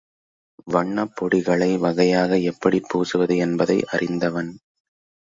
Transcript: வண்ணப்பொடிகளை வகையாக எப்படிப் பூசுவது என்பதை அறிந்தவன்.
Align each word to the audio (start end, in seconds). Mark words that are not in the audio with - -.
வண்ணப்பொடிகளை 0.67 1.79
வகையாக 1.79 2.37
எப்படிப் 2.43 2.87
பூசுவது 2.93 3.35
என்பதை 3.37 3.77
அறிந்தவன். 3.91 4.49